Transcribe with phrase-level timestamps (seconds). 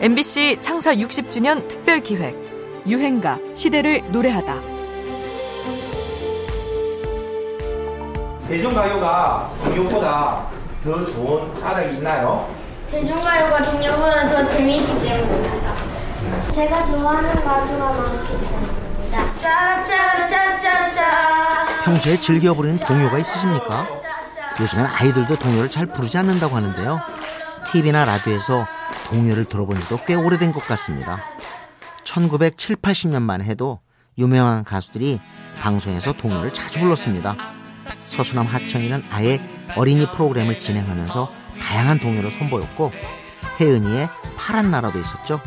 [0.00, 2.34] MBC 창사 60주년 특별 기획
[2.86, 4.54] 유행가 시대를 노래하다.
[8.48, 10.46] 대중가요가 동요보다
[10.82, 12.48] 더 좋은 까닭이 있나요?
[12.90, 15.74] 대중가요가 동요보다 더 재미있기 때문입니다.
[16.54, 19.36] 제가 좋아하는 가수가 많기 때문입니다.
[19.36, 21.04] 짜라짜라짜짜짜.
[21.84, 23.86] 평소에 즐겨 부르는 동요가 있으십니까?
[24.58, 26.98] 요즘엔 아이들도 동요를 잘 부르지 않는다고 하는데요.
[27.70, 31.20] TV나 라디오에서 동요를 들어본 지도 꽤 오래된 것 같습니다.
[32.04, 33.80] 1970, 80년만 해도
[34.18, 35.20] 유명한 가수들이
[35.60, 37.36] 방송에서 동요를 자주 불렀습니다.
[38.04, 39.40] 서수남 하청이는 아예
[39.76, 41.30] 어린이 프로그램을 진행하면서
[41.60, 42.90] 다양한 동요를 선보였고
[43.60, 45.40] 혜은이의 파란 나라도 있었죠.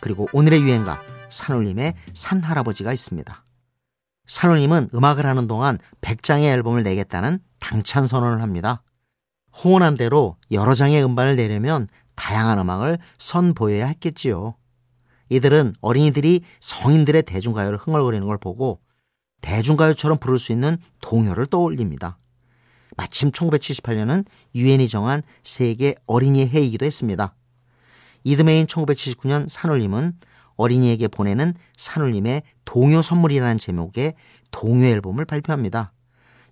[0.00, 3.44] 그리고 오늘의 유행가 산울림의 산할아버지가 있습니다.
[4.26, 8.82] 산울림은 음악을 하는 동안 100장의 앨범을 내겠다는 당찬 선언을 합니다.
[9.64, 14.54] 호언한 대로 여러 장의 음반을 내려면 다양한 음악을 선보여야 했겠지요.
[15.28, 18.80] 이들은 어린이들이 성인들의 대중가요를 흥얼거리는 걸 보고
[19.40, 22.18] 대중가요처럼 부를 수 있는 동요를 떠올립니다.
[22.96, 27.34] 마침 1978년은 유엔이 정한 세계 어린이의 해이기도 했습니다.
[28.24, 30.18] 이듬해인 1979년 산울림은
[30.56, 34.14] 어린이에게 보내는 산울림의 동요 선물이라는 제목의
[34.50, 35.92] 동요 앨범을 발표합니다.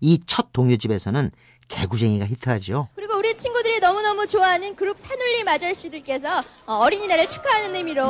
[0.00, 1.31] 이 첫 동요집에서는
[1.69, 2.89] 개구쟁이가 히트하지요.
[2.95, 8.05] 그리고 우리 친구들이 너무너무 좋아하는 그룹 산울림 아저씨들께서 어, 어린이날을 축하하는 의미로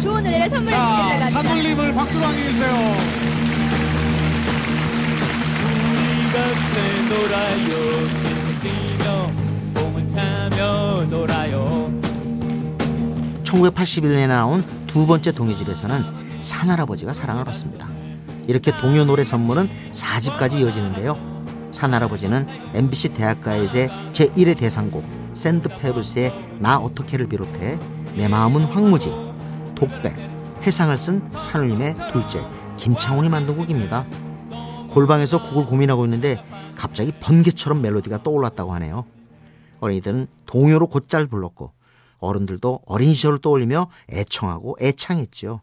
[0.00, 1.42] 좋은 노래를 선물해 자, 주시겠다고 합니다.
[1.42, 2.70] 산울림을 박수로 환영해주세요.
[6.32, 8.08] 같이 놀아요
[8.62, 9.30] 뛰며
[9.74, 12.00] 공을 차며 놀아요
[13.42, 17.88] 1981년에 나온 두 번째 동요집에서는 산할아버지가 사랑을 받습니다.
[18.46, 21.30] 이렇게 동요 노래 선물은 4집까지 이어지는데요.
[21.72, 27.78] 산할아버지는 MBC 대학가요제 제1회 대상곡 샌드페블스의 나 어떻게를 비롯해
[28.16, 29.10] 내 마음은 황무지,
[29.74, 30.16] 독백,
[30.62, 32.44] 회상을 쓴 산울림의 둘째
[32.76, 34.06] 김창훈이 만든 곡입니다.
[34.90, 36.42] 골방에서 곡을 고민하고 있는데
[36.74, 39.04] 갑자기 번개처럼 멜로디가 떠올랐다고 하네요.
[39.80, 41.72] 어린이들은 동요로 곧잘 불렀고
[42.18, 45.60] 어른들도 어린 시절을 떠올리며 애청하고 애창했지요.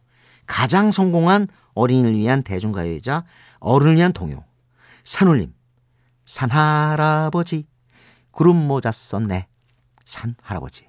[0.48, 3.26] 가장 성공한 어린이를 위한 대중가요이자
[3.60, 4.44] 어른을 위한 동요.
[5.04, 5.54] 산울림,
[6.26, 7.68] 산할아버지,
[8.32, 9.48] 구름 모자 썼네,
[10.06, 10.88] 산할아버지.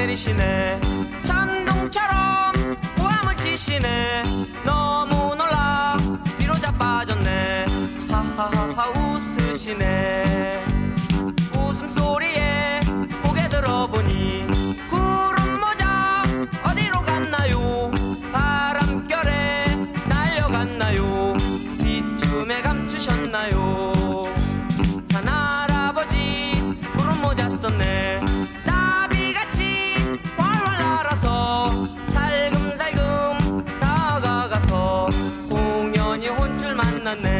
[0.00, 0.80] 내리시네.
[1.24, 2.52] 천둥처럼
[2.96, 4.22] 고함을 치시네.
[4.64, 5.96] 너무 놀라
[6.38, 7.66] 뒤로 자빠졌네.
[8.08, 10.29] 하하하하 웃으시네
[37.10, 37.39] 만났네